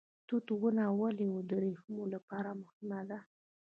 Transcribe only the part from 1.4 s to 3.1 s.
د وریښمو لپاره مهمه